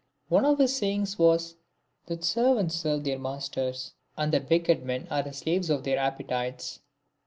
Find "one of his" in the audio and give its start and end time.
0.29-0.75